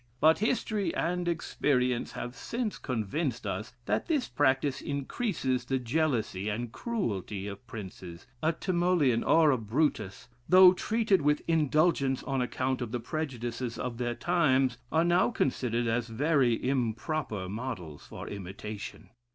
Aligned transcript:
But 0.19 0.39
history 0.39 0.95
and 0.95 1.27
experience 1.27 2.13
having 2.13 2.31
since 2.33 2.79
convinced 2.79 3.45
us, 3.45 3.71
that 3.85 4.07
this 4.07 4.27
practice 4.27 4.81
increases 4.81 5.63
the 5.65 5.77
jealousy 5.77 6.49
and 6.49 6.71
cruelty 6.71 7.45
of 7.47 7.67
princes, 7.67 8.25
a 8.41 8.51
Timoleon 8.51 9.23
and 9.23 9.53
a 9.53 9.57
Brutus, 9.57 10.27
though 10.49 10.73
treated 10.73 11.21
with 11.21 11.43
indulgence 11.47 12.23
on 12.23 12.41
account 12.41 12.81
of 12.81 12.91
the 12.91 12.99
prejudices 12.99 13.77
of 13.77 13.99
their 13.99 14.15
times, 14.15 14.79
are 14.91 15.03
now 15.05 15.29
considered 15.29 15.85
as 15.85 16.07
very 16.07 16.55
improper 16.67 17.47
models 17.47 18.07
for 18.07 18.27
imitation. 18.27 19.09